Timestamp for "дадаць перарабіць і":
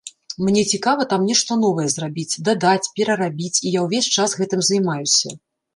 2.49-3.79